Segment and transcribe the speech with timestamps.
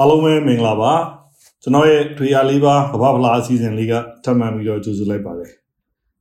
[0.00, 0.92] အားလုံးပဲမင်္ဂလာပါ
[1.62, 3.94] ကျွန်တော်ရဲ့ထွေရလေးပါကမ္ဘာဖလားအစီအစဉ်လေးက
[4.24, 5.50] ထပ်မံပြီးတော့ကြိုဆိုလိုက်ပါတယ်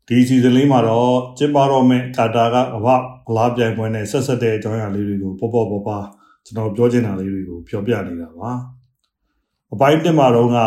[0.08, 2.95] ဒီအစီအစဉ်လေးမှာတော့ကျင်းပတော့မယ့်ကာတာကကမ္ဘာ
[3.27, 5.98] ဖလားပြိုင်ပွဲနဲ့ဆက်ဆက်တဲ့အကြောင်းအရာလေးတွေကိုပေါ့ပေါ့ပေါ့ပါ
[6.45, 8.52] ကျွန်တော်ပြောချင်တာလေးတွေကိုပြောပြနေတာပါ
[9.74, 10.57] အပိုင်းတက်မှာတော့က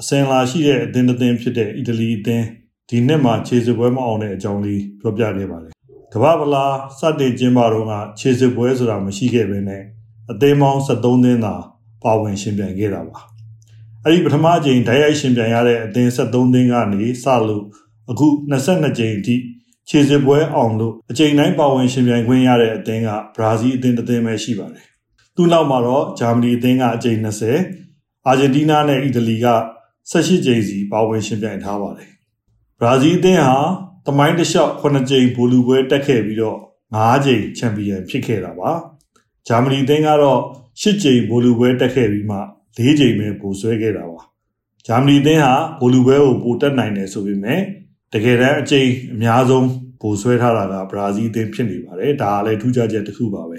[0.00, 2.46] အစင်လာရှိတဲ့အသင်းတစ်သင်းဖြစ်တဲ့အီတလီအသင်း
[2.88, 5.72] ဒီနှစ်မှာခြေစပွဲမအောင်တဲ့အကြောင်းလေးပြောပြခဲ့ပါတယ်
[6.12, 9.82] ကမ္ဘာဖလားစတင်ကျင်းပတော့ကခြေစပွဲဆိုတာမရှိခဲ့ဘဲနဲ့
[10.30, 11.56] အသင်းပေါင်း73သင်းသာ
[12.02, 13.18] ပါဝင်ရှင်ပြိုင်ခဲ့တာပါ
[14.04, 17.64] အဲ့ဒီပထမအကြိမ်ဓာတ်ရိုက်ရှင်ပြိုင်ရတဲ့အသင်း73သင်းကနေစလို့
[18.10, 19.36] အခု22ကြိမ်အထိ
[19.88, 24.84] ခြေစစ်ပွဲအောင်လို့အကြိမ်တိုင်းပါဝင်ရှင်ပြိုင်ခွင့်ရတဲ့အသင်းကဘရာဇီးအသင်းတစ်သင်းပဲရှိပါတယ်
[25.36, 29.46] သူ့နောက်မှာတော့ဂျာမနီအသင်းကအကြိမ်20အာဂျင်တီးနားနဲ့အီတလီက
[30.10, 32.10] 18ကြိမ်စီပါဝင်ရှင်ပြိုင်ထားပါတယ်
[32.80, 33.58] ဘရာဇီးအသင်းဟာ
[34.06, 36.58] တမိုင်းတစ်လျှောက်9ကြိမ်ဘူလူပွဲတက်ခဲ့ပြီးတော့
[36.94, 38.70] 9ကြိမ်ချန်ပီယံဖြစ်ခဲ့တာပါ
[39.48, 40.40] ဂျာမနီအသင်းကတော့
[40.80, 42.38] ၈ကြိမ်ဘိုလူပွဲတက်ခဲ့ပြီးမှ
[42.78, 44.20] ၄ကြိမ်ပဲပိုဆွဲခဲ့တာပါ
[44.86, 47.60] ဂျာမနီအသင်းဟာဘိုလူပွဲကိုပိုတက်နိုင်တယ်ဆိုပေမဲ့
[48.12, 49.68] တကယ်တမ်းအကြိမ်အများဆုံး
[50.00, 53.58] ပိုဆွဲထားတာကဘရာဇီးအသင်းဖြစ်နေပါတယ်ဒါကလည်းထူးခြားချက်တစ်ခုပါပဲ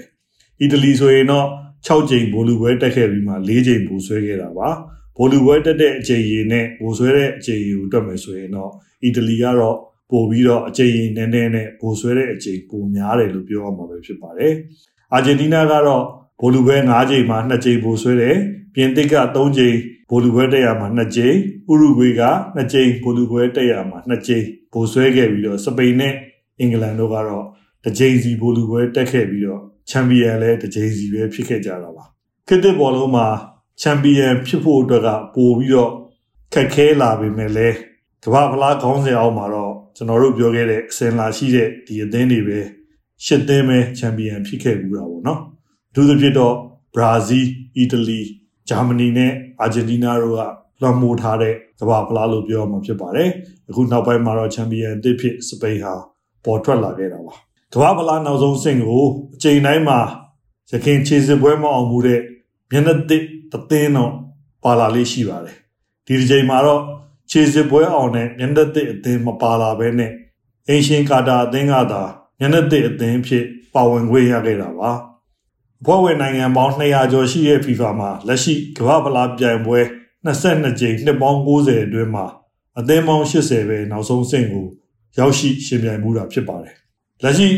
[0.60, 1.46] အီတလီဆိုရင်တော့
[1.86, 4.68] 6ကြိမ်ဘိုလူပွဲတက်ခဲ့ပြီးမှ၄ကြိမ်ပိုဆွဲခဲ့တာပါ
[5.16, 8.70] ဘိုလူပွဲတက်တဲ့အကြိမ်ရည်နဲ့ဘိုဆွဲတဲ့အကြိမ်ရည်ကိုတွက်မယ်ဆိုရင်တော့
[9.04, 9.76] အီတလီကတော့
[10.10, 14.54] ပို့ပြီးတော့အကြိမ်ရည်နည်းနည်းနဲ့ဘိုဆွဲတဲ့အကြိမ်ပိုများတယ်လို့ပြောရမှာပဲဖြစ်ပါတယ်
[15.14, 16.04] အာဂျင်တီးနားကတော့
[16.40, 18.36] ဘိုလူပွဲ၅ကြိမ်မှာ2ကြိမ်ပိုဆွဲတယ်
[18.74, 19.76] ပြင်သစ်က3ကြိမ်
[20.10, 21.36] ဘိုလူပွဲတက်ရမှာ2ကြိမ်
[21.70, 22.22] ဥရုဂွေက
[22.56, 26.14] 2ကြိမ်ဘိုလူပွဲတက်ရမှာ2ကြိမ်ပိုဆွဲခဲ့ပြီးတော့စပိန်နဲ့
[26.58, 27.44] အင်္ဂလန်တို့ကတော့
[27.84, 32.04] တစ်ကြိမ်စီဘိုလူပွဲတက်ခဲ့ပြီးတော့ချန်ပီယံလည်းတစ်ကြိမ်စီပဲဖြစ်ခဲ့ကြတာပါ
[32.48, 33.26] ခေတ်သစ်ဘောလုံးမှာ
[33.80, 35.92] ချန်ပီယံဖြစ်ဖို့အတွက်ကပိုပြီးတော့
[36.54, 37.76] ခက်ခဲလာပေမဲ့လည်း
[38.24, 42.60] ကမ္ဘာဖလားခေါင်းစဉ်အောက်မှာတော့ကျွန်တော်တို့ပြောခဲ့တဲ့အစင်လာရှိတဲ့ဒီအသင်းတွေပဲ
[43.24, 45.40] ရှစ်သင်းပဲချန်ပီယံဖြစ်ခဲ့ဘူးတာပေါ့နော်
[45.90, 46.54] အထူးသဖြင့်တော့
[46.94, 48.20] ဘရာဇီးအီတလီ
[48.68, 50.42] ဂျာမနီနဲ့အာဂျင်တီးနားတို့က
[50.80, 53.30] လွှမ်းမိုးထားတဲ့ကမ္ဘာဖလားလို့ပြောမှာဖြစ်ပါတယ်
[53.68, 55.94] အခုနောက်ပိုင်းမှာတော့ချန်ပီယံအသစ်ဖြစ်စပိန်ဟာ
[56.44, 57.34] ပေါ်ထွက်လာခဲ့တာပါ
[57.72, 59.04] ကမ္ဘာဖလားနောက်ဆုံးဆင့်ကို
[59.34, 59.98] အချိန်တိုင်းမှာ
[60.70, 62.20] ရခင်ခြေစစ်ပွဲမအောင်မှုတဲ့
[62.70, 64.12] မျက်နှာသစ်တသင်းတော့
[64.64, 65.56] ပါလာလေးရှိပါတယ်
[66.06, 66.82] ဒီဒီချိန်မှာတော့
[67.30, 70.12] ခြေစစ်ပွဲအောင်တဲ့မျက်နှာသစ်အသင်းမပါလာဘဲနဲ့
[70.68, 72.02] အင်ရှင်ကာတာအသင်းကသာ
[72.38, 73.44] မျက်နှာသစ်အသင်းဖြစ်
[73.74, 74.90] ပါဝင်ခွင့်ရခဲ့တာပါ
[75.80, 79.78] အဖွဲ့ဝင်နိုင်ငံပေါင်း200ကျော်ရှိတဲ့ FIFA မှာလက်ရှိကမ္ဘာဖလားပြိုင်ပွဲ
[80.26, 82.26] 22ကြိမ်နှစ်ပေါင်း90အတွင်းမှာ
[82.78, 84.66] အသင်းပေါင်း80ပဲနောက်ဆုံးဆင့်ကို
[85.18, 86.74] ရောက်ရှိရှင်ပြိုင်မှုတာဖြစ်ပါတယ်။
[87.22, 87.48] လက်ရှိ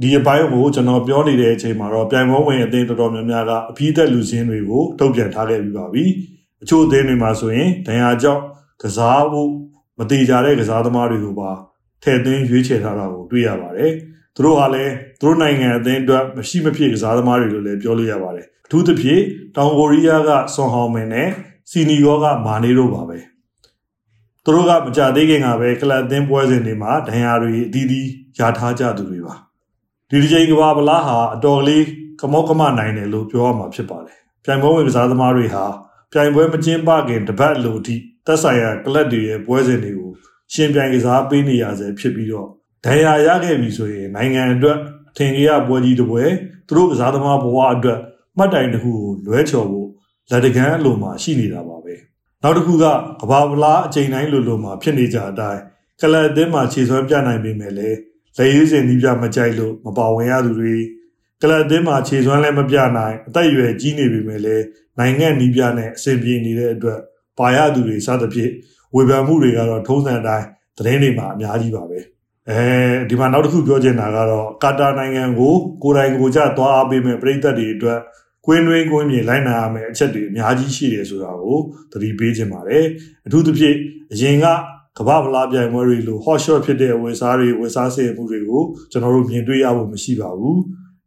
[0.00, 6.04] ဒီအပိုင်းကိုကျွန်တော်ပြောနေတဲ့အချိန်မှာတော့ပြိုင်ပွဲဝင်အသင်းတော်တော်များများကအပြည့်သက်လူစင်းတွေကိုထုတ်ပြန်ထားခဲ့ပြီးပါပြီ။
[6.62, 8.42] အချို့အသင်းတွေမှာဆိုရင်ဒဏ်ရာကြောင့်
[8.82, 9.50] ကစားဖို့
[9.98, 11.50] မတိကြတဲ့ကစားသမားတွေကိုပါ
[12.02, 13.92] ထည့်သွင်းရွေးချယ်ထားတာကိုတွေ့ရပါတယ်။
[14.36, 19.22] သူတို့ကလည်းသူတို့နိုင်ငံအသင်းအတွက်မရှိမဖြစ်ကစားသမားတွေလို့လည်းပြောလို့ရပါတယ်အထူးသဖြင့်
[19.56, 21.28] တောင်ကိုရီးယားကဆွန်ဟောင်မင်နဲ့
[21.70, 23.18] စီနီဂောကမာနေတို့ပါပဲ
[24.44, 28.08] သူတို့ကမကြသေးခင်ကပဲကလပ်အသင်းပွဲစဉ်တွေမှာဒဏ်ရာတွေအသီးသီး
[28.38, 29.34] ရထားကြသူတွေပါ
[30.10, 31.84] ဒီဒီချိန်ကဘာဗလားဟာအတော်လေး
[32.20, 35.64] ကမောကမနိုင်တယ်လို့ပြောရမှာဖြစ်ပါတယ်ပြိုင်ပွဲဝင်ကစားသမားတွေဟာ
[36.12, 40.10] ပြိုင်ပွဲမကျင်းပခင်တပတ်လိုအထိသက်ဆိုင်ရာကလပ်တွေရဲ့ပွဲစဉ်တွေကို
[40.52, 42.48] ရှင်ပြိုင်ကစားပေးနေရဆဲဖြစ်ပြီးတော့
[42.86, 44.78] ဒဏ်ရာရခဲ့ပြီဆိုရင်နိုင်ငံအတွက်
[45.16, 46.24] ထင်ကြီးရပွဲကြီးတစ်ပွဲ
[46.68, 48.00] သူတို့ကစားသမားဘဝအတွက်
[48.36, 49.88] မှတ်တိုင်တစ်ခုကိုလွဲချော်ဖို့
[50.30, 51.94] လက်တကန်းအလိုမှာရှိနေတာပါပဲ
[52.42, 52.84] နောက်တစ်ခုက
[53.20, 55.60] ကဘာဗလားအချိန်တိုင်းလိုလိုမှာဖြစ်နေကြအတိုင်း
[56.00, 57.98] ကလပ်အသင်းမှာခြေစွမ်းပြနိုင်ပေမဲ့လည်း
[58.36, 60.76] လက်ရွေးစင်နီးပြမကြိုက်လို့မပါဝင်ရသူတွေ
[61.42, 64.64] ကလပ်အသင်းမှာခြေစွမ်းလည်းမပြနိုင်အသက်အရွယ်ကြီးနေပေမဲ့လည်း
[64.98, 67.00] နိုင်ငံနီးပြနဲ့အဆင်ပြေနေတဲ့အတွက်
[67.38, 68.52] ပါရသူတွေစသဖြင့်
[68.94, 70.46] ဝေဖန်မှုတွေကတော့ထုံးစံတိုင်း
[70.78, 72.00] သတင်းတွေမှာအများကြီးပါပဲ။
[72.50, 72.60] အဲ
[73.08, 78.00] ဒီမှာနောက်တစ်ခုပြောချင်တာကတော့ကာတာနိုင်ငံကိုကိုယ်တိုင်ကိုကြသွားအားပေးမဲ့ပြည်သက်တွေအတွက်
[78.46, 81.58] ကွင်းတွင်းကွင်းမြေလိုက်နိုင်ရမယ့်အချက်တွေအများကြီးရှိတယ်ဆိုတာကို
[81.92, 82.84] သတိပေးချင်ပါတယ်
[83.26, 83.76] အထူးသဖြင့်
[84.12, 84.46] အရင်က
[84.98, 90.60] ကမ္ဘာဗလာပြိုင်ပွဲတွေလို hot shot ဖြစ်တဲ့ဝယ်စားတွေဝယ်စားစေမှုတွေကိုကျွန်တော်တို့မြင်တွေ့ရဖို့မရှိပါဘူး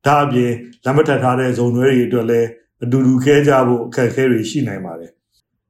[0.06, 0.52] ဒါအပြင်
[0.86, 2.48] လက်မထပ်ထားတဲ့ဇုံတွေတွေအတွက်လည်း
[2.84, 5.12] အတူတူခဲကြဖို့အခက်အခဲတွေရှိနိုင်ပါတယ်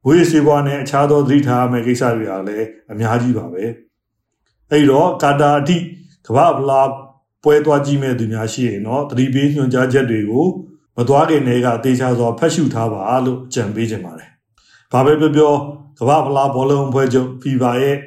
[0.06, 3.64] ဝေးစေပွားနဲ့အခြားသောသတိထားမယ့်ကိစ္စတွေကလည်းအများကြီးပါပဲ။
[4.72, 5.78] အဲ့တော့ကာတာအထိ
[6.28, 6.82] ကမ္ဘာဗလာ
[7.44, 10.48] ပွဲသွားကြည့်မဲ့သူများရှိရင်တော့သတိပေးညွှန်ကြားချက်တွေကို
[10.98, 14.30] မသွားခင်တည်းကတေချာစွာဖတ်ရှုထားပါလို့အကြံပေးချင်ပါတယ်။
[14.92, 15.54] ဘာပဲပြောပြော
[16.00, 17.98] ကမ္ဘာဗလာဘောလုံးအဖွဲ့ချုပ် FIFA ရဲ့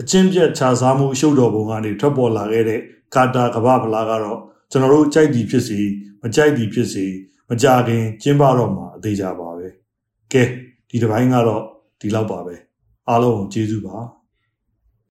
[0.00, 2.80] အချင်းပြတ်ခြားစားမှုအရှုပ်တော်ပုံကနေထွက်ပေါ်လာခဲ့တဲ့
[3.14, 4.38] ကာတာကမ္ဘာဗလာကတော့
[4.70, 5.80] ကျွန်တော်တို့ကြိုက်သည်ဖြစ်စီ
[6.22, 7.06] မကြိုက်သည်ဖြစ်စီ
[7.48, 9.66] မကြခင်ကျင်းပတော့မှာအသေးကြပါပဲ။
[10.32, 10.42] ကဲ
[10.90, 11.62] ဒီတစ်ပိုင်းကတော့
[12.00, 12.54] ဒီလောက်ပါပဲ။
[13.08, 13.96] အားလုံးကိုကျေးဇူးပါ။